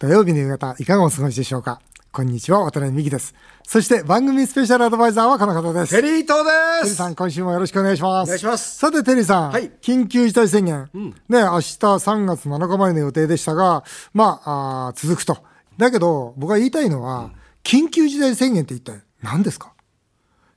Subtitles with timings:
[0.00, 1.78] 土曜日の夕方、いかがお過ごしでしょうか？
[2.10, 3.34] こんにちは、渡辺美希です。
[3.68, 5.94] そして番組スペシャルアドバイザーはこの方です。
[5.94, 8.24] テリー東でテリーすさん、今週もよろしくお願いします。
[8.24, 13.84] お願いしますさて、テリーさん、はい緊急事態宣言、ね、明日3月7日までの予定でしたが、
[14.14, 15.36] まあ、あー続くと。
[15.76, 17.32] だけど、僕が言いたいのは、
[17.62, 19.74] 緊急事態宣言って一体何ですか？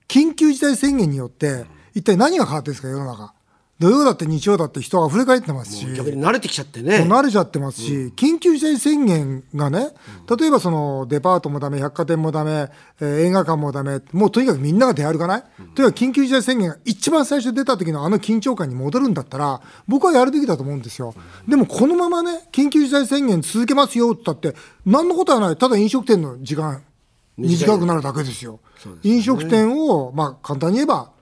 [0.07, 3.33] 緊急事態宣言によって、一体何が変わってるんですか、世の中？
[3.79, 5.85] 土曜だって日曜だって人が溢れ返ってますし。
[5.93, 6.99] 逆に慣れてきちゃってね。
[7.07, 9.89] 慣れちゃってますし、緊急事態宣言がね、
[10.37, 12.69] 例えばそのデパートもダメ、百貨店もダメ、
[13.01, 15.43] えー映画館もダメ、もうとにかくみんなが出歩かない、
[15.75, 21.13] とにかく緊急事態宣言が一番最初出た時のあの緊張感に戻るんだったら、僕はやるべきだと思うんですよ。
[21.47, 26.83] でもこのままね、緊急事態宣言続けますよって言ったって、何のことはない、ただ飲食店の時間、
[27.37, 28.59] 短くなるだけですよ。
[29.01, 31.12] 飲食店を、まあ簡単に言えば、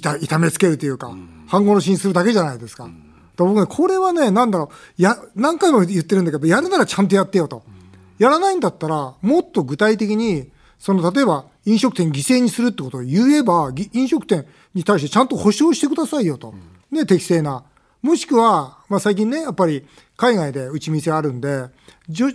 [0.00, 1.14] 痛痛めつけるというか、
[1.46, 2.88] 半殺しにするだけじゃないですか。
[3.36, 7.62] と僕ね、これはね、なんだろう、や、何回も言ってるんだけど、やるならちゃんとやってよと。
[8.18, 16.54] やらないんだったら、もっと具体的に、その、例えば、飲食店犠牲にするってことを言えば、飲食店に対してちゃんと保証してくださいよと。
[16.90, 17.64] ね、適正な。
[18.02, 19.86] もしくは、まあ最近ね、やっぱり、
[20.16, 21.70] 海外でうち店あるんで、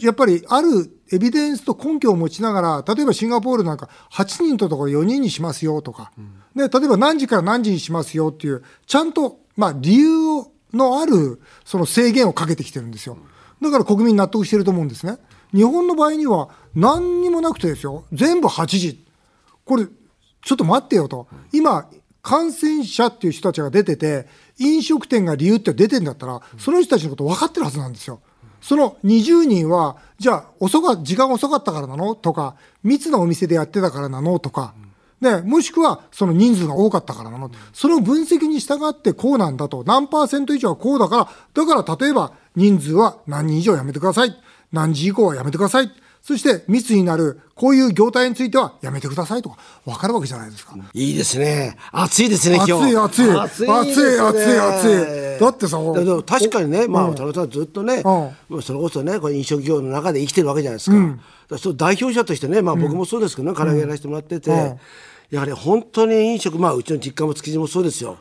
[0.01, 6.11] やっぱりあるエビデンスと根拠を持ちながら、例えばシンガポールなんか8人とところ4人にしますよとか、
[6.55, 13.17] ね、例えば何時から何時にしますよっていう、ちゃんと、まあ理由のあるその制限をかけてきてるんですよ。
[13.61, 15.17] だから国民納得してると思うんですね。
[15.53, 19.05] 日本の場合には何にもなくてですよ、全部8時。
[19.65, 21.27] これ、ちょっと待ってよと。
[21.51, 21.89] 今、
[22.27, 28.19] 感染者っていう人たちが出てて、飲食店が理由って出てんだったら、その人たちのこと分かってるはずなんですよ。
[28.59, 32.15] その20人は、じゃあ、遅か、時間遅かったからなの？
[32.15, 34.39] とか、密なお店でやってたからなの？
[34.39, 34.73] とか、
[35.21, 37.49] ね、もしくは、その人数が多かったからなの？
[37.71, 39.85] その分析に従ってこうなんだと。
[39.85, 44.35] 何パーセント以上はこうだから、だから例えば人数は何人以上やめてください。
[44.73, 45.89] 何時以降はやめてください。
[46.27, 50.75] そして密になる、こういう業態についてはやめてくださいとか、わかるわけじゃないですか。
[50.93, 51.77] いいですね。
[51.93, 53.31] 暑いですね暑今日い暑い。
[53.31, 55.39] 暑い暑い暑い暑い。
[55.39, 55.77] だってさ
[56.25, 64.79] 確かにねまあうん田中さんはずっとねそれこそねこれ飲食業の中で生きてるわけじゃないですか,、そう代表者としてねまあ僕もそうですけどね唐揚げやらせてもらってて、うん。
[65.31, 68.17] やはり本当に飲食まあうちの実家も築地もそうですよ、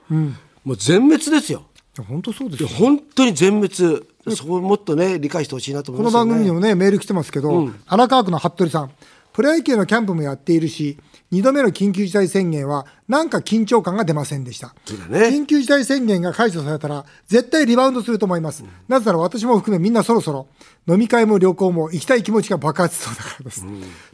[0.64, 1.64] もう全滅ですよ
[2.02, 2.68] 本当そうですよ。
[2.68, 4.06] 本当に全滅。
[4.34, 6.24] そこをもっとね理解してほしいなと思いますよね。
[6.24, 8.90] この番組にもね、メール来てますけど、荒川区の服部さん、
[9.32, 10.98] プロ野球のキャンプもやっているし、
[11.32, 14.74] 2度目の緊急事態宣言は、なんか緊張感が出ませんでした。
[15.10, 18.64] ね緊急事態宣言が解除されたら、絶対リバウンドすると思います。
[18.88, 20.46] なぜなら私も含めみんなそろそろ、
[20.88, 23.64] 飲み会も旅行も行きたい気持ちが爆発しそうだからです。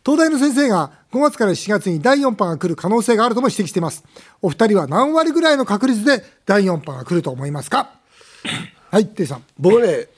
[0.05, 4.05] 東大の先生が5月から7月に第4波が来る可能性があるとも指摘しています。
[4.41, 7.91] お二人は何割ぐらいの確率で第4波が来ると思いますか？
[8.91, 9.45] はい、テイさん。
[9.59, 10.09] 僕ね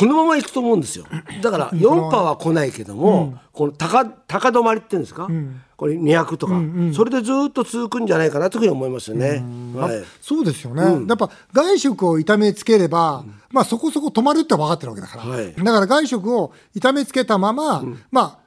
[0.00, 1.04] このままいくと思うんですよ。
[1.42, 5.28] だから4波は来ないけども、この高高止まりっていうんですか、
[5.76, 6.54] これ200とか、
[6.94, 9.44] それでずっと続くんじゃないかなというふうに思いますよね、
[9.76, 15.54] はい、そうですよね、やっぱ外食を痛めつければ、まあそこそこ止まるって分かってるわけだから、はい。
[15.54, 18.40] だから外食を痛めつけたまま、まあ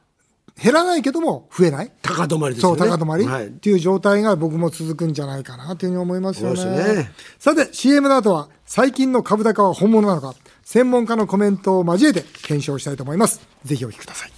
[0.61, 1.91] 減らないけども増えない。
[2.01, 3.47] 高止まりですそう、よね高止まり、はい。
[3.47, 6.65] っていう状態が僕も続くんじゃないかなというふうに思いますよね。
[6.95, 7.11] ね。
[7.39, 13.41] さて、CM の後は最近の株高は本物なのか、専門家のコメントを交えて検証したいと思います。
[13.63, 14.31] ぜひお聞きください。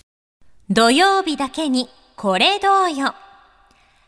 [0.69, 3.13] 土曜日だけにこれどうよ。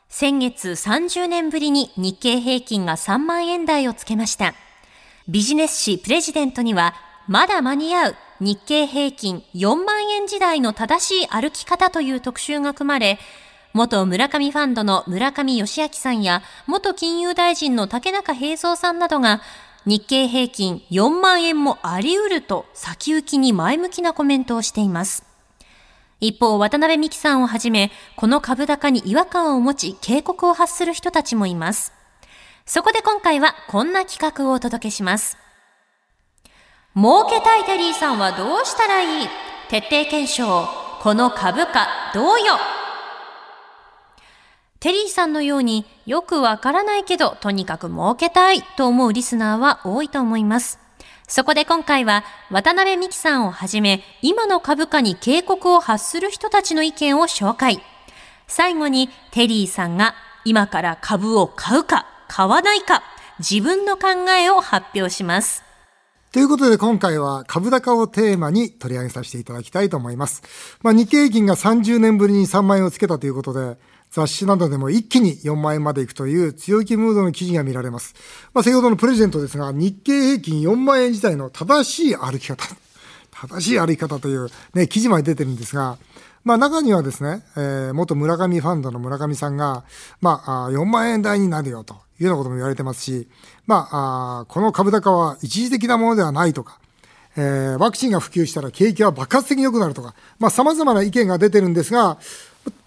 [0.09, 4.53] 先月30年ぶりに日経平均が3万円台をつけました。
[5.27, 6.95] ビジネス誌プレジデントには
[7.27, 13.19] まだ間に合う日経平均4万円時代の正しい歩き方という特集が組まれ、
[13.73, 19.41] 元村上ファンドの村上義明さんや元金融大臣の竹中平蔵さんなどが
[19.87, 25.23] 日経平均4万円もあり得ると先行きに前向きなコメントをしています。
[26.19, 31.93] 一方、渡辺美樹さんをはじめ、この株高に違和感を持ち、警告を発する人たちもいます。
[32.65, 35.37] そこで今回はこんな企画をお届けします。
[36.93, 39.27] 儲けたいテリーさんはどうしたらいい？
[39.69, 40.67] 徹底検証。
[41.01, 42.57] この株価どうよ？
[44.79, 50.79] テリーさんのようによくわからないけどとにかく儲けたいと思うリスナーは多いと思います。
[51.27, 57.81] そこで今回は渡辺美樹さんをはじめ今の株価に警告を発する人たちの意見を紹介。
[58.47, 60.13] 最後にテリーさんが
[60.45, 63.03] 今から株を買うか買わないか
[63.39, 65.63] 自分の考えを発表します。
[66.31, 70.43] ということで今回は株高をテーマに取り上げさせていただきたいと思います。
[70.83, 73.77] まあ、日経平均が30年ぶりに3万円をつけたということで、
[74.17, 78.15] 雑誌などでも一気に4万円までいくという強気ムードの記事が見られます。
[78.51, 82.65] まあ、先ほどのプレゼントですが、日経平均4万円自体の正しい歩き方。
[83.29, 85.99] 正しい歩き方という、ね、記事まで出てるんですが、
[86.43, 89.83] まあ、中にはですね、えー、元村上ファンドの村上さんが、
[90.19, 93.27] まあ、4万円台になるよというようなことも言われてますし、
[93.67, 96.79] まあ、この株高は一時的なものではないとか、
[97.35, 102.17] えー、ワクチンが普及したら景気は爆発的に良くなるとか、まあ、様々な意見が出てるんですが、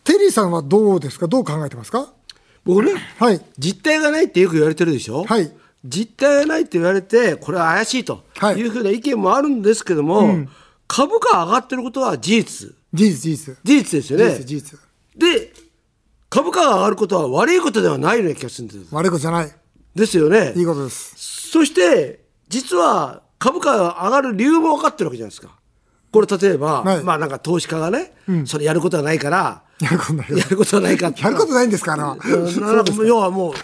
[0.05, 1.27] テリーさんはどうですか？
[1.29, 2.13] どう考えてますか？
[2.65, 5.25] 僕ね、はい、実態がないってよく言われてるでしょ？
[5.25, 5.53] はい。
[5.85, 8.23] 実態がないって言われて、これは怪しいと
[8.57, 10.49] いうふうな意見もあるんですけども、はいうん、
[10.87, 12.75] 株価上がってることは事実。
[12.93, 13.57] 事実、事実。
[13.65, 14.39] 事実ですよね。
[14.41, 14.79] 事実、
[15.17, 15.53] で、
[16.29, 18.95] 株価が上がることは悪いことではないような気がするんです。
[18.95, 19.53] 悪いことじゃない。
[19.95, 20.53] ですよね。
[20.55, 21.51] いいことです。
[21.51, 25.59] そして、実は株価が上がる理由も分かってるわけじゃないですか。
[26.13, 30.39] これ例えば、はい、まあなんか投資家がね、うん、それやることはないから、やることない。
[30.39, 32.19] やることはないかやることないんですかあの。
[33.05, 33.55] 要はもう、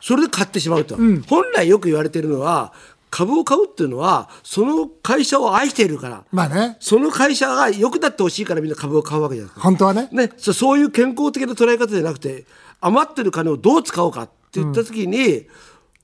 [0.00, 2.72] それで買ってしまうと、うん、本来よく言われてるのは、
[3.12, 9.60] 株を買うっていうのは、その会社を愛しているから、まあね、その会社が良くなってほしいからみんな株を買うわけじゃないですか。
[9.60, 10.08] 本当はね。
[10.12, 10.30] ね。
[10.38, 10.54] そ。
[10.54, 12.46] そういう健康的な捉え方じゃなくて、
[12.80, 15.46] 余ってる金をどう使おうかって言った時に、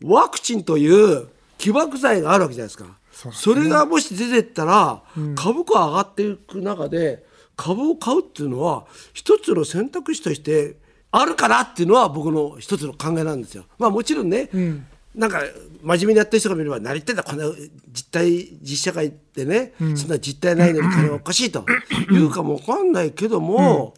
[0.02, 2.84] うん、ワクチンという起爆剤があるわけじゃないですか。
[3.10, 7.24] そ、ね,、それがもし出てったら、うん、株価上がっていく中で、
[7.58, 10.76] 株を買うっていうのは、一つの選択肢として、
[11.10, 13.64] あるかなっていうのは僕の一つの考えなんですよ。
[13.78, 15.40] まあもちろんね、うん、なんか
[15.82, 17.46] 真面目にやってる人が見れば何言ってんだこんな
[17.88, 21.64] 実体実社会でね、うん、そんな実体ないのに金はおかしいと。
[22.12, 23.94] いうかも分かんないけども、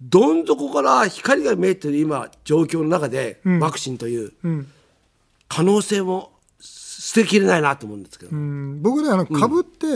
[0.00, 4.32] うん、どん底から光が見えてる今状況の中で、ワクチンという
[5.48, 6.32] 可能性も
[7.08, 8.32] 捨てきれないなと思うんですけど、
[8.82, 9.86] 僕ねあの株って、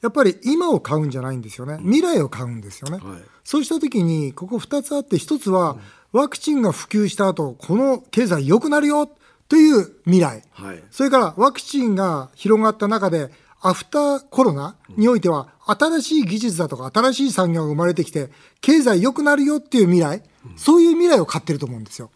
[0.00, 1.78] やっぱり今を買うんじゃないんですよね。
[1.82, 5.76] 未来を買うんですよね、はい、そうした時にここ2つあって1つは、
[6.12, 9.10] ワクチンが普及した後この経済良くなるよ
[9.48, 13.30] という未来、はい、それからワクチンが広がった中で
[13.60, 18.30] アフターコロナにおいては新しい技術だとか新しい産業が生まれてきて
[18.60, 20.22] 経済良くなるよっていう未来、
[20.54, 22.10] そういう未来を買ってると思うんですよ。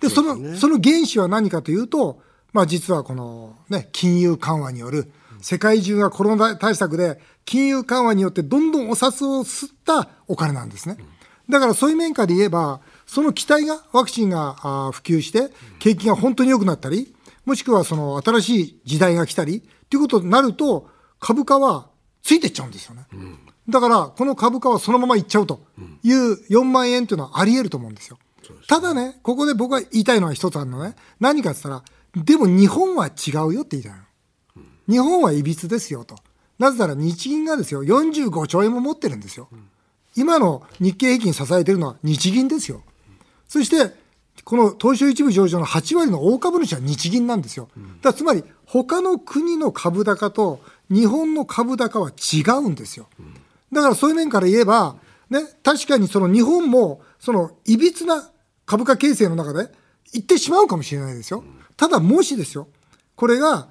[0.00, 2.20] でその、その原資は何かというと
[2.52, 10.96] まあ、実はこの、ね、金融緩和による、世界中がコロナ対策で、金融緩和によってどんどんお札を吸ったお金なんですね。
[11.48, 17.14] だからそういう面から言えば、その期待が、ワクチンが普及して、景気が本当に良くなったり、
[17.44, 20.88] もしくはその新しい時代が来たり、ということになると、
[21.20, 21.88] 株価は
[22.22, 23.06] ついていっちゃうんですよね。
[23.68, 25.60] だから、この株価はそのままいっちゃうと
[26.02, 28.18] いう4万円というのはあり得ると思うんですよ。
[28.68, 30.96] ただね、ここで僕が言いたいのは一つあるのね。
[31.20, 33.98] 何かって言ったら、でも日本は違うよって言いたいの。
[34.88, 36.16] 日本はいびつですよと。
[36.58, 39.48] なぜなら日銀がですよ、45兆円も持ってるんですよ。
[40.16, 42.82] 今の日経平均支えてるのは日銀ですよ。
[43.46, 43.94] そして、
[44.44, 47.68] この東証一部上場の8割の大株主は日銀なんですよ。
[48.00, 53.08] だつまり、他の国の株高と日本の株高は違うんですよ。
[53.72, 54.96] だからそういう面から言えば、
[55.28, 58.30] ね、確かにその日本も、そのいびつな
[58.64, 59.70] 株価形成の中で
[60.12, 61.44] 行ってしまうかもしれないですよ。
[61.76, 62.68] ただもしですよ、
[63.14, 63.68] これが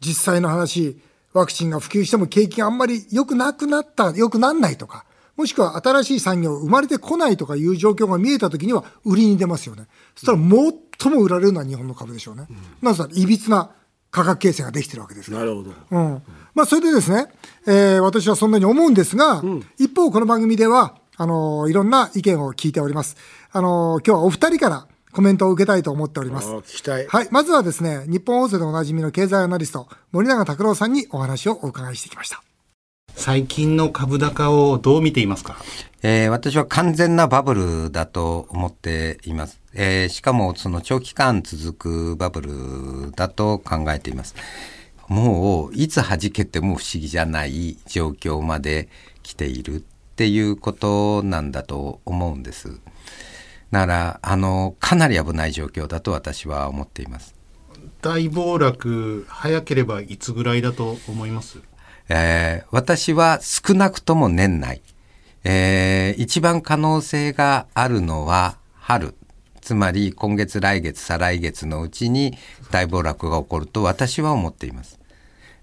[0.00, 1.00] 実際の話、
[1.32, 5.04] ワクチンが普及しても景気があんまり良くなくなった、良くなんないとか、
[5.36, 9.86] もしくは新しい産業生まれてこないとかいう状況が見えたときには売りに出ますよね。
[10.16, 12.46] そしたら最も売られるのは日本の株でしょうね。
[12.50, 13.70] うん、なぜなら、いびつな
[14.10, 15.44] 価格形成ができてるわけですから。
[15.44, 15.70] なるほど。
[15.90, 16.22] うん。
[16.54, 17.28] まあ、それでですね、
[17.66, 23.16] えー、私はそんなに思うんですが、うん、一方、この番組では、あのー、いろんな意見を聞いております。
[23.52, 26.48] あのー、今日はお二人から、コメントを受けたいと思っております。
[26.48, 27.06] 聞きたい。
[27.06, 27.28] はい。
[27.30, 32.42] まずはですね、日本放送でおなじみの経済アナリスト、森永拓郎さんにお話をお伺いしてきました。
[33.14, 35.56] 最近の株高をどう見ていますか、
[36.02, 39.60] えー、私は完全なバブルだと思っています。
[39.74, 44.36] えー、しかもその長期間続くバブルだと考えています。
[45.08, 48.88] もういつ弾けても不思議じゃない状況まで
[49.22, 49.82] 来ているっ
[50.14, 52.80] ていうことなんだと思うんです。
[53.70, 57.34] だからあのかなり危ない状況だと私は思っています。
[58.00, 61.58] 大暴落早ければいつぐらいだと思います、
[62.08, 64.82] えー、私は少なくとも年内、
[65.42, 69.14] えー、一番可能性があるのは春。
[69.60, 72.38] つまり今月来月再来月のうちに
[72.70, 74.98] 大暴落が起こると私は思っています。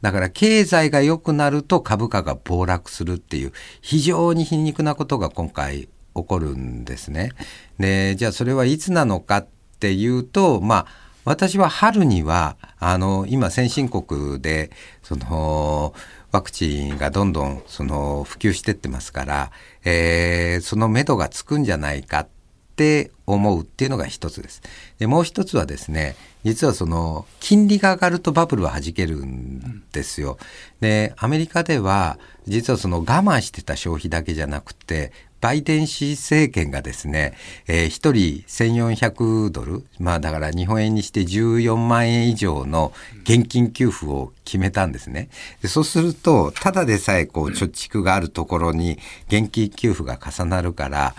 [0.01, 7.31] だから経済が良くなると株価が暴落するっていう非常に皮肉なことが今回起こるんですね。
[7.79, 9.47] で、じゃあそれはいつなのかっ
[9.79, 10.85] ていうと、まあ、
[11.25, 14.71] 私は春には、あの、今先進国で、
[15.03, 15.93] その、
[16.31, 19.51] ワクチンがどんどんその普及してってますから、
[19.85, 22.27] えー、その目処がつくんじゃないかっ
[22.75, 24.61] って思うっていうのが一つです。
[24.99, 30.37] でもう一つはですね実はその金利が上がるとバブルは弾けるんですよ。
[30.81, 35.13] でアメリカでは実はその我慢してた消費だけじゃなくて
[35.45, 37.35] バイデン氏政権がですね、
[37.67, 45.29] えー、1人1400ドル、まあだから日本円にして14万円以上の現金給付を決めたんですね。
[45.61, 48.97] でそうすると、ただでさえこう貯蓄があるところに
[49.27, 51.13] 現金給付が重なるから、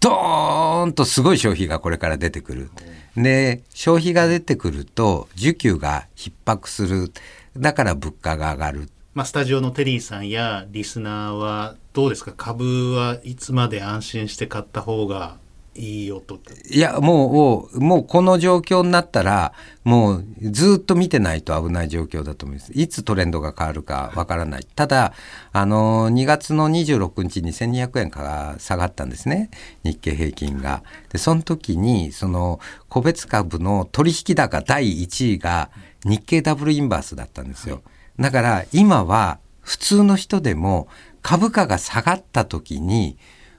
[0.00, 2.70] ドーンとすごい消費がこれから出てくる。
[3.18, 7.12] で、消費が出てくると、需給が逼迫する。
[7.54, 8.88] だから物価が上がる。
[9.18, 12.32] まあ、スタジオのテリーさんやリスナーはどうですか？
[12.36, 15.38] 株はいつまで安心して買った方が
[15.74, 16.38] いいよと
[16.70, 22.70] いやもうもうこの状況になったらもうずっと見てないと危ない状況だと思います。
[22.72, 24.64] いつトレンドが変わるかわからない。
[24.76, 25.12] ただ
[25.50, 29.50] あの2月の26日に1200円から下がったんですね。
[29.82, 30.84] 日経平均が。
[31.10, 35.70] でその時にその個別株の取引高第1位が
[36.04, 37.82] 日経ダブルインバースだったんですよ、
[38.18, 40.88] だから今は普通の人でも
[41.22, 43.18] 株価が下がった時に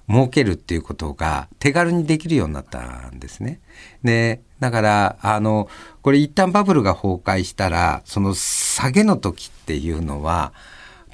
[0.10, 3.62] 儲けるっていうことが手軽にできるようになったんですね。
[4.04, 5.70] で、だから、あの、
[6.02, 10.52] これ一旦バブルが崩壊したら、その下げの時っていうのは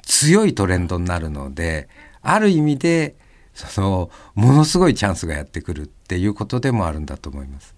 [0.02, 1.88] 強いトレンドになるので、
[2.22, 3.16] ある意味で、
[3.52, 7.74] その、ものすごいチャンスがやってくるっていうことでもあるんだと思います。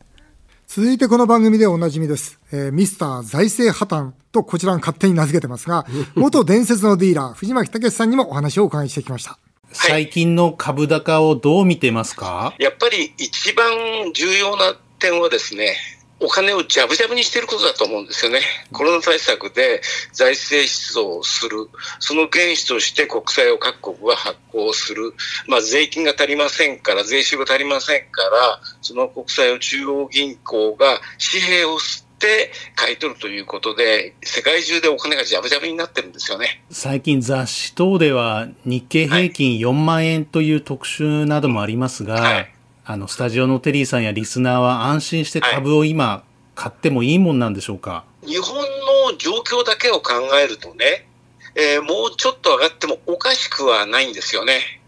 [0.71, 2.39] 続いてこの番組でおなじみです。
[2.53, 9.39] えー、ミスター財政破綻とこちらが勝手に名付けてますが、 元伝説のディーラー、藤巻武さんにもお話をお伺いしてきました。
[9.73, 15.75] 最近の株高をどう見てますか、やっぱり一番重要な点はですね、
[16.21, 18.41] お金をジャブジャブにしていることだと思うんですよね。
[18.73, 19.81] コロナ対策で
[20.13, 21.69] 財政出動をする。
[22.01, 25.15] その原資として国債を各国が発行する。
[25.47, 31.01] まあ税金が足りませんから、税収が足りませんから、その国債を中央銀行が
[31.33, 36.63] 紙幣を吸って買い取るということで、世界中でお金がジャブジャブになってるんですよね。
[36.71, 42.53] 最近雑誌等では日経平均4万円という特集などもありますが、はい、
[42.91, 51.07] あの、スタジオのテリーさんやリスナーは安心して株を今買ってもいいもんなんでしょうか、日本の状況だけを考えるとね、
[51.55, 54.81] えー、もうちょっと上がってもおかしくはないんですよね。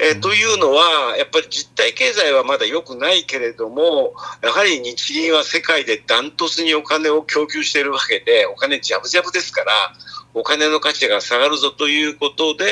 [0.00, 9.72] えー、というのは、やっぱり実体経済はまだ良くないけれども、やはり日銀は世界でダントツにお金を供給しているわけで、お金ジャブジャブですから、
[10.34, 12.64] お金の価値が下がるぞということで、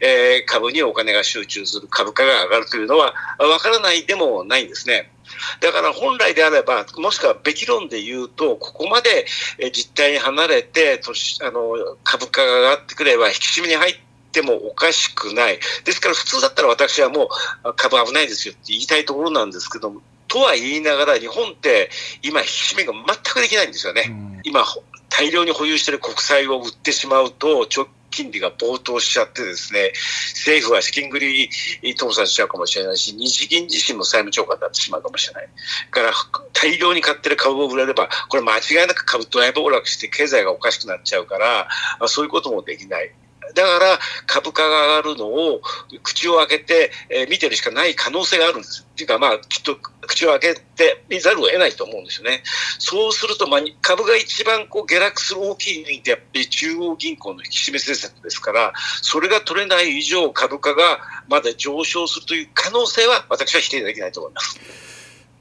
[0.00, 5.12] えー、株にお金が集中する、株価が上がるというのは、わからないでもないんですね。
[5.60, 9.26] だから本来であれば、もしくはべき論で言うと、ここまで
[9.72, 11.00] 実態に離れて、
[11.42, 14.05] あの株価が上がってくれば、引き締めに入って、
[14.36, 15.58] てもおかしくない。
[15.84, 17.30] ですから普通だったら私はも
[17.64, 21.90] う株危ないですよって言いたいところなんですけども、とは言いながら日本って
[22.22, 24.40] 今引き締めが全くできないんですよね。
[24.44, 24.64] 今
[25.08, 29.92] 大量に保有している国債を売ってしまうと直金利が暴騰しちゃってですね、
[30.34, 31.50] 政府は資金繰り
[31.96, 35.48] 倒産しちゃうかもしれないし、日銀自身も債務超過になってしまうかもしれない。
[35.90, 36.12] だから
[36.52, 41.68] 大量に買ってる株を売れれば、これ間違いなく株ドライブ暴落して経済がおかしくなっちゃうから、
[42.08, 43.12] そういうこともできない。
[43.56, 45.62] だから株価が上がるのを
[46.02, 48.86] 口を開けて、え、見てるしかない可能性があるんです。
[48.92, 52.42] っていうか、まあ、きっと口を開けて見ざるを得ないと思うんですよね。
[52.78, 58.72] そうすると、まあ、株が一番こう下落する大きい原因ってやっぱり中央銀行の引き締め政策ですから、
[59.02, 64.60] それが取れない以上株価がまだ上昇するという可能性は私は否定できないと思います。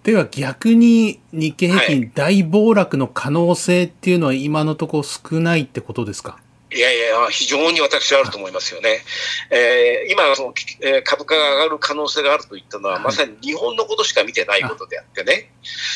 [0.03, 6.39] では逆に日経平均大暴落の可能性っていうのは今のところ少ないってことですか？
[6.39, 6.44] い
[6.79, 9.03] やいや、非常に私はあると思いますよね。
[9.49, 15.51] えー、今その、えー、株価が上がる可能性があるといったのは、まさに日本のことしか見てないことであってね、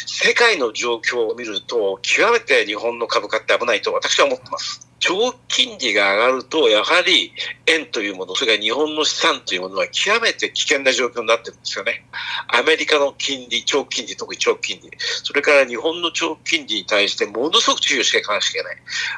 [0.05, 4.88] 世界の状況を見ると、極めて日本の株価って危ないと私は思ってます。
[4.99, 7.33] 長金利が上がると、やはり
[7.65, 12.05] 円というもの、それから日本の資産というものは極めて危険な状況になってるんですよね。
[12.47, 14.91] アメリカの金利、長金利、特に長金利、
[15.23, 18.77] それから日本の長金利に対してものすごく注意をしていかなきゃいけない。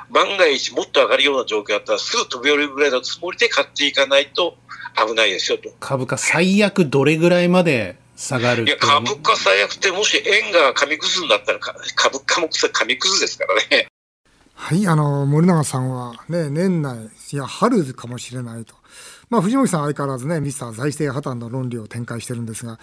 [0.10, 4.58] 万が一もっと上がるような状況だったら、すぐ飛び降りるぐらいのつもりで買っていかないと
[4.96, 5.72] 危ないですよと。
[5.80, 13.88] 株価最悪どれぐらいまで下がるいや株価最悪って、もし円が紙くずになったら株価も紙くずですからね。
[14.62, 18.76] はい、あの、森永さんはね、年内、いや、春かもしれないと。
[19.32, 22.80] まあ、藤森さん相変わらずね、ミスター財政破綻の論理を展開してるんですが、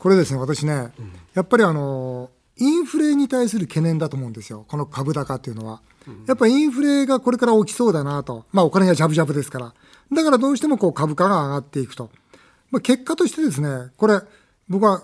[0.00, 0.92] これですね、私ね、
[1.34, 5.82] やっぱりあの、インフレに対する懸念だと思うんですよ、この株高っていうのは。
[6.26, 8.44] やっぱりインフレがこれから起きそうだなと。
[8.50, 9.72] まあ、お金がジャブジャブですから。
[10.12, 12.10] だからどうしてもこう株価が上がっていくと。
[12.72, 14.20] まあ、結果としてですね、これ、
[14.68, 15.00] 僕は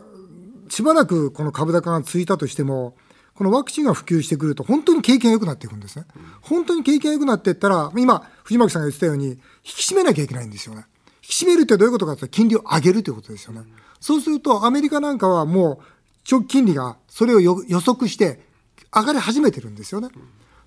[0.70, 2.96] しばらくこの株高が続いたとしても、
[3.40, 6.04] このワクチンが普及してくると、本当に景気が良くなっていくんですね。
[6.42, 10.84] 本当に景気が良くなっていったら、今、藤巻さんが言ってたように、引き締めなきゃいけないんですよね。
[11.22, 13.62] 引き締めるってどういうことかというと、金利を上げるということですよね。
[13.98, 15.84] そうすると、アメリカなんかはもう、
[16.22, 18.46] 長期金利がそれを予測して
[18.94, 20.08] 上がり始めてるんですよね。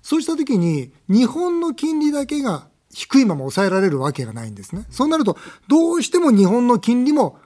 [0.02, 4.84] そうしたときに、日本の金利だけが低いまま抑えられるわけがないんですね。
[4.90, 5.38] そうなると、
[5.68, 7.38] どうしても日本の金利も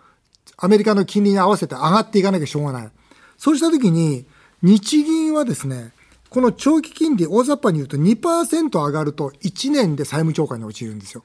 [0.57, 2.91] アメリカの金利に合わせて上がっていかなきゃしょうがない。
[3.37, 4.25] そうしたときに、
[4.62, 5.93] 日銀はですね、
[6.31, 11.23] この長期金利、大雑把に言うと2%上がると1年で債務超過に陥るんですよ。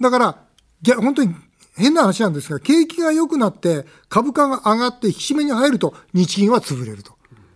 [0.00, 0.38] だから、
[0.96, 1.34] 本当に
[1.76, 7.14] 変な話なんですが、景気が良くなって株価が上がって引き締めに入ると日銀は潰れると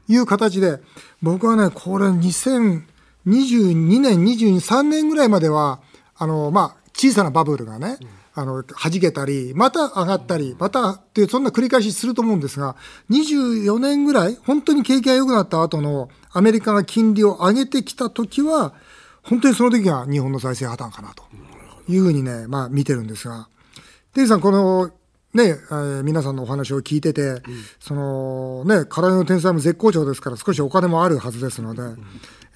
[0.08, 0.80] いう形で、
[1.23, 2.80] 僕はね、これ2022
[4.00, 5.80] 年、23年ぐらいまでは、
[6.16, 7.99] あの、まあ、小さなバブルがね、
[8.34, 12.76] あの、弾けたり、また上がったり、またっていう、そんな繰り返しすると思うんですが、
[13.10, 18.74] 24年ぐらい、本当に景気が良くなった後のアメリカが金利を上げてきた時は、
[19.22, 21.24] 本当にその時が日本の財政破綻かなと。
[21.88, 23.48] いうふうにね、まあ見てるんですが、
[24.14, 24.90] デイさん、この、
[25.34, 27.40] ね、えー、皆さんのお話を聞いてて、うん、
[27.80, 31.98] そのね、空の天才も絶好調ですから少しお金もあるはずですので、うん、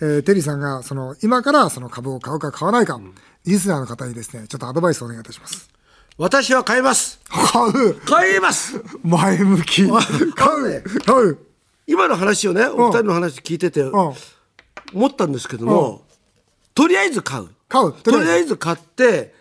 [0.01, 3.15] えー、テリーさんがその今からその株を買うか買わないか、うん、
[3.45, 5.69] リスナーの方にですね、ちょっとアドバイスをお願いいたします。
[6.17, 7.21] 私は買います。
[7.29, 9.89] 買う買います前向き。
[9.89, 11.39] 買う買う
[11.87, 16.03] 今の話をね、お二人の話聞いてて、思ったんですけども、
[16.75, 17.49] とりあえず買う。
[17.69, 17.93] 買う。
[17.93, 19.35] とりあえず買って、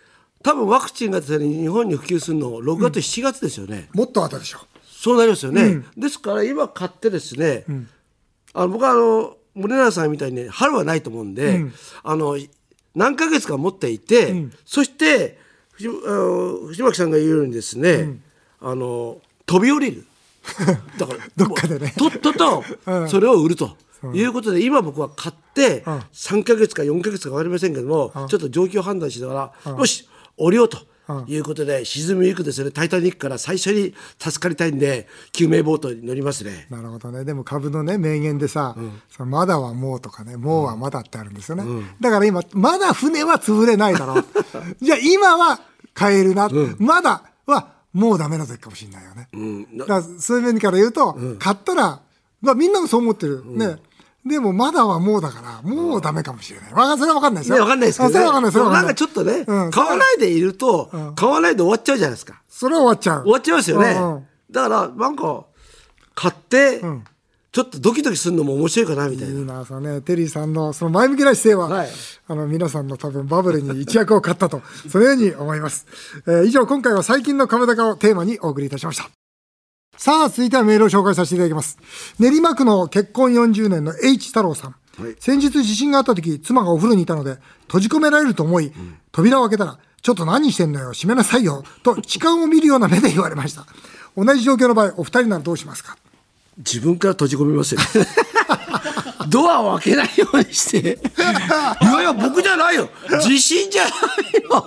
[0.44, 3.90] 多分ワクチンがですね日本に普及するの6月、7月ですよね。
[3.94, 5.62] もっと後でしょそうなりますよね。
[5.64, 7.90] うん、ですから今買ってですね、うん、
[8.54, 11.74] あの僕はあの森永さんみたいに、ね、春はないと思うんで、うん、
[12.04, 12.38] あの
[12.98, 15.38] 何ヶ月か持っていて、そして
[15.72, 15.90] 藤
[16.68, 18.20] 藤巻さんが言うようにですね、
[18.60, 20.06] あの飛び降りる。
[20.98, 21.94] だからどっかでね。
[21.98, 22.64] とっとと
[23.08, 23.76] それを売ると。
[24.14, 30.78] いうことで今僕は買って3か月か4か月か分かりませんけどもちょっと状況判断しながらよし降りようと。
[31.28, 36.68] いうことで沈みゆくですね「タイタニック」から最初に助かりたいんで救命ボートに乗りますね。
[36.70, 37.24] なるほどね。
[37.24, 38.76] でも株のね名言でさ
[39.20, 44.26] 「うん、まだはもう」とかね「もうはまだ」ってあるんですよね、うん、だから今まだ船は潰れないだろう。
[44.82, 45.60] じゃあ今は
[45.94, 52.02] 買えるな、うん、まだはもうダメな時かもしれないよね、うん、だからそういう面から言うと、買ったら
[52.42, 53.78] まあみんなもそう思ってる、ね
[54.26, 56.74] でもまだはもうだから、もうダメかもしれない。
[56.74, 57.56] まあ、それは分かんないですよ。
[57.56, 58.14] ね、分かんないですけど、ね。
[58.14, 58.52] それは分かんない。
[58.52, 62.42] それはなんかちょっとね、うん、買わないでいると、うん、買わないで終わっちゃうじゃないですか。
[62.50, 63.24] それは終わっちゃう。
[63.24, 63.92] 終わっちゃいますよね。
[63.92, 65.46] うんうん、だから、なんか、
[66.16, 67.04] 買って、うん、
[67.52, 69.34] ちょっとドキドキするのも面白いかなみたいな。
[69.34, 71.90] いいな、そね、テリーさんのその前向きな姿勢は、はい、
[72.28, 75.86] あの皆さんの多分バブルに一役を買ったと、そのように思います。
[76.28, 79.10] えー、以上、今回は最近の株高をテーマにお送りいたしました。
[79.98, 81.80] さあ、続いてはメールを紹介させていただきます。
[82.20, 84.76] 練馬区の結婚40年の H 太郎さん。
[85.02, 93.66] はい、先日地震があった時、妻がお風呂にいたので、閉じ込められると思い、うん、扉を開けたら、ちょっと何してんのよ、閉めなさいよ、と痴漢を見るような目で言われました。
[94.16, 95.98] 同じ状況の場合、お二人ならどうしますか？
[96.58, 97.82] 自分から閉じ込めますよ。
[99.30, 101.00] ドアを開けないようにして、
[101.82, 102.90] いやいや、僕じゃないよ。
[103.24, 103.92] 地震じゃない
[104.44, 104.66] よ。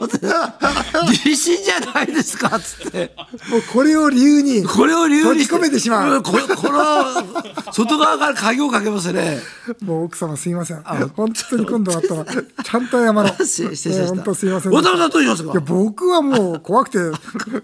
[1.25, 3.15] 地震じゃないですかっつって。
[3.51, 6.23] もうこれを理由に、これを理由に閉めてしまう。
[6.23, 9.41] これ、この、外側から鍵をかけますね。
[9.83, 10.83] もう奥様すいません。
[11.17, 13.27] 本当に今度あったら、ちゃんと謝ろう。
[13.47, 14.07] 失礼しました。
[14.09, 14.73] 本当すいません。
[14.73, 15.53] わざわざどうしますか？
[15.53, 16.99] いや、僕はもう怖くて、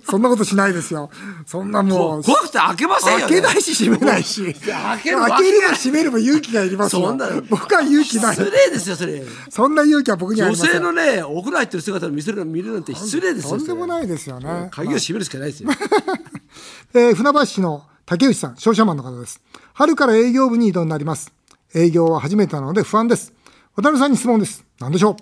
[0.09, 1.11] そんなことしないですよ。
[1.47, 2.23] そんなもう。
[2.23, 3.23] 怖くて開けませんよ、ね。
[3.25, 4.55] 開けないし閉めないし。
[4.55, 4.55] 開
[5.03, 8.37] ける開ければ閉めれば勇気がいりますそんな僕は勇気ない。
[8.37, 9.22] 失礼ですよそれ。
[9.51, 14.68] そんな勇気は僕には女性のねお風呂入ってる姿を見せる見るなんて失礼ですよとんでもないですよね。
[14.70, 15.70] 鍵を閉めるしかないですよ、
[16.94, 19.40] えー、船橋市の竹内さん商社マンの方です。
[19.75, 21.33] 春から営業部に移動になります。
[21.75, 23.33] 営業は初めてなので不安です。
[23.75, 24.64] 渡辺さんに質問です。
[24.81, 25.16] 何でしょ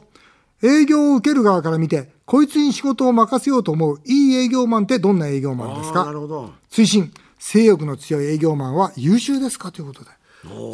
[0.62, 0.66] う？
[0.66, 6.04] 営業を受ける側から見てこいつに仕事を任せようと思ういい営業マンってどんな営業マンですか？
[6.70, 9.72] 推進性欲の強い営業マンは優秀ですか？
[9.72, 10.10] ということで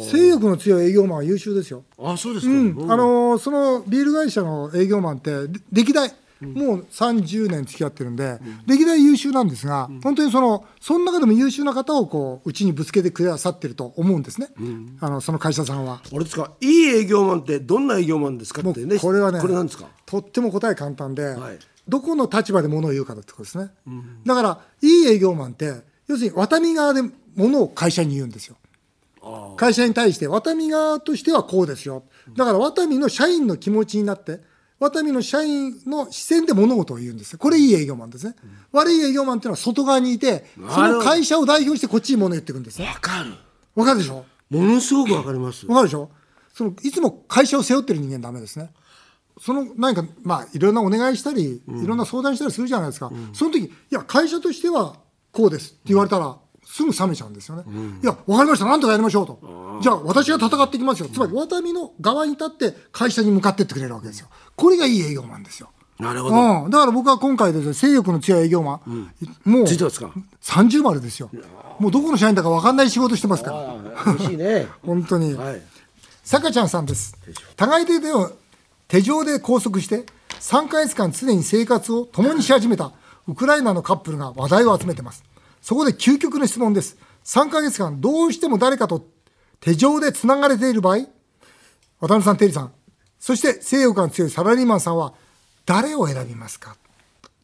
[0.09, 1.83] 性欲の強い営業マンは優秀ですよ。
[1.97, 5.31] あそうですか、うん、あのそのビール会社の営業マンって
[5.71, 16.01] 歴代もう30年付き合ってるんで、うん、歴代優秀なんですが、うん、本当にそのその中でも優秀な方をこううちにぶつけてくださってると思うんですね、うん、あのその会社さんは。
[16.03, 16.51] あれですか。
[16.59, 19.85] いい営業マンってどんな営業マンですかってねこれはねこれなんですか？
[20.07, 23.69] とっても答え簡単で、はい、どこの立場でものを言うかだってことですね、
[24.25, 28.57] だからいい営業マンって要するにワタミ側でものを会社に言うんですよ。
[29.57, 32.03] 会社に対してワタミ側としてはこうですよ。
[32.35, 34.39] だからワタミの社員の気持ちになって
[34.79, 37.39] ワタミの社員の視線で物事を言うんですよ。
[37.39, 38.35] これいい営業マンですね。
[38.71, 42.87] 悪い営業マンっていうのは外側にいて、その会社を代表してこっちに物言っていくんですね。
[42.87, 43.31] わかる。
[43.75, 44.25] わかるでしょ？
[44.49, 45.67] ものすごくわかります。
[45.67, 46.09] わかるでしょ？
[46.53, 48.71] そのいつも会社を背負ってる人間ダメですね。
[49.39, 54.97] その何かまあいろんなお願いしたり、いろんな相談したりするじゃないですか、その時いや会社としては
[55.31, 57.63] こうですって言われたら、すぐ冷めちゃうんですよね、
[58.01, 58.65] いや分かりました。
[58.65, 59.79] なんとかやりましょうと。
[59.81, 61.09] じゃあ私が戦っていきますよ。
[61.09, 64.27] つまりワタミの側に立って会社に向かってってくれるわけですよ。
[64.55, 65.69] これがいい営業マンですよ。
[65.99, 66.35] なるほど。
[66.63, 69.11] うん、だから僕は今回ですね性欲の強い営業マン、
[69.43, 71.29] もうついてますか？30丸ですよ。
[71.79, 74.13] もうどこの社員だか分かんない仕事してますから。
[74.13, 74.67] 嬉しいね。
[74.85, 75.61] 本当に、はい。
[76.23, 77.15] さかちゃんさんです。
[77.55, 78.31] 互い手でを
[78.87, 80.05] 手錠で拘束して、
[80.39, 82.91] 3ヶ月間常に生活を共にし始めた
[83.27, 85.23] ウクライナのカップルが話題を集めています。
[85.61, 86.97] そこで究極の質問です。
[87.23, 89.07] 3ヶ月間どうしても誰かと
[89.59, 91.05] 手錠でつながれている場合、
[91.99, 92.73] 渡辺さん、テリーさん、
[93.19, 95.13] そして性欲が強いサラリーマンさんは
[95.67, 96.75] 誰を選びますか？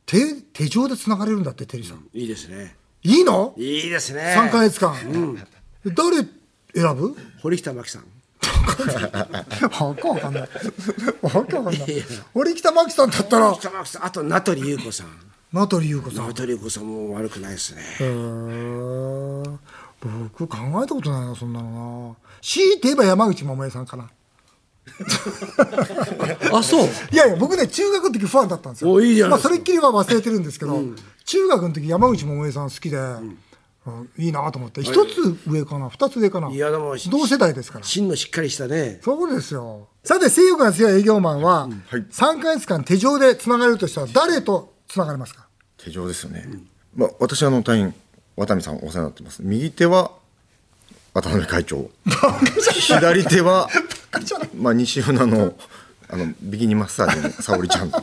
[0.07, 2.07] 手手錠でつながれるんだって、テリーさん。
[2.13, 3.53] いいですねいいの？
[3.55, 4.95] いいですね ?3 ヶ月間。
[5.85, 6.17] 誰
[6.73, 7.15] 選ぶ？
[7.41, 8.05] 堀北真希さん
[9.79, 10.41] わかわかんない。
[10.41, 11.77] わかわかんない。
[12.33, 15.07] 堀北真希さんだったら、北真希さんあと名取裕子さん
[15.51, 16.27] 名取裕子さん。
[16.27, 17.81] 名取裕子さんも悪くないですね
[19.99, 22.15] 僕考えたことないな、そんなのな。
[22.41, 24.09] 強いて言えば山口百恵さんかな。
[26.53, 26.87] あそう？
[27.11, 28.91] いやいや、僕ね、中学の時ファンだったんですよ。
[28.91, 30.81] おいいまあ、それっきりは忘れてるんですけど、
[31.25, 33.37] 中学の時山口百恵さん好きで、うん
[34.17, 36.49] いいなと思って、一つ上かな、二つ上かな。
[36.49, 37.85] いやでも同世代ですから。
[37.85, 39.87] 芯のしっかりしたねそうですよ。
[40.03, 45.47] さて、性欲が強い営業マンは、はい3ヶ月間手錠でつながれるとしたら、誰とつながれますか？
[45.77, 46.45] 手錠ですよね、
[46.95, 47.93] まあ、私あの隊員
[48.35, 49.41] 渡辺さんお世話になってます。
[49.43, 50.11] 右手は
[51.13, 51.89] 渡辺会長。
[52.73, 53.67] 左手は、
[54.55, 55.53] まあ、西船の
[56.09, 58.01] あのビキニマッサージの沙織ちゃんと。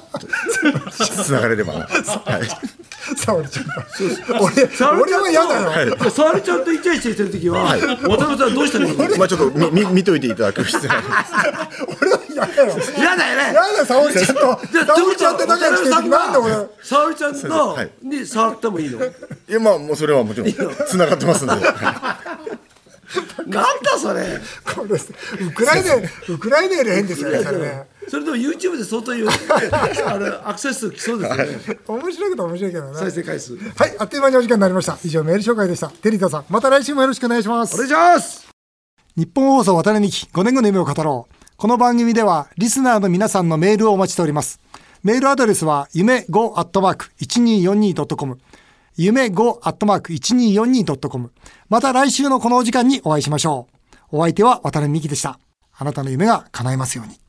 [0.90, 3.66] つながれればな、はい、沙織ちゃん。
[4.42, 6.10] 俺、俺は嫌だよ。
[6.10, 7.64] 沙織ちゃんとイチャイチャしてる時は
[8.02, 11.32] 渡辺さんどうしたらいいのまあちょっとみみ見といていただく必要があります。
[12.02, 12.76] 俺は嫌だよ。
[12.96, 14.40] 嫌だよね嫌だよ、沙織ちゃんと。
[14.40, 14.58] 沙
[15.04, 16.54] 織ちゃんって仲良くしてなんで俺。
[16.82, 19.10] 沙織ちゃんとはいに触ってもいいのい
[19.48, 20.52] やまあもうそれはもちろん
[20.86, 21.62] つながってますんで、なん
[23.82, 24.38] だそれ
[24.74, 24.90] これ
[25.46, 25.94] ウクライナ、
[26.28, 27.86] ウクライナより変ですよね、それね。
[28.08, 29.30] それでも YouTube で相当言うあ
[30.18, 31.30] れアクセス数来そうです
[31.70, 32.98] よね面白いけど面白いけどね。
[32.98, 34.98] 再生回数はい、あっという間にお時間になりました。
[35.04, 35.88] 以上メール紹介でした。
[35.88, 37.78] テリタさん、また来週もよろしくお願いしますお。
[37.78, 38.46] 願いします
[39.16, 41.34] 日本放送渡辺美希5年後の夢を語ろう。
[41.56, 44.58] この番組ではリスナーの皆さんのメールをお待ちしております。
[45.04, 48.40] メールアドレスは夢 5-1242.com
[48.96, 51.32] 夢 5-1242.com
[51.68, 53.68] また来週のこのお時間にお会いしましょ
[54.12, 54.16] う。
[54.18, 55.38] お相手は渡辺美希でした。
[55.76, 57.23] あなたの夢が叶いますように。